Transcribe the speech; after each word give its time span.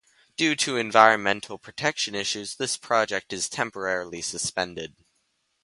Due 0.35 0.55
to 0.55 0.77
environmental 0.77 1.59
protection 1.59 2.15
issues, 2.15 2.55
this 2.55 2.75
project 2.75 3.31
is 3.31 3.47
temporarily 3.47 4.19
suspended. 4.19 4.95